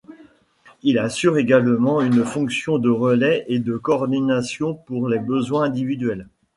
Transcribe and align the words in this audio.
Il 0.81 0.97
assure 0.97 1.37
également 1.37 2.01
une 2.01 2.25
fonction 2.25 2.79
de 2.79 2.89
relais 2.89 3.45
et 3.47 3.59
de 3.59 3.77
coordination 3.77 4.73
pour 4.73 5.07
les 5.07 5.19
besoins 5.19 5.65
individuels. 5.65 6.27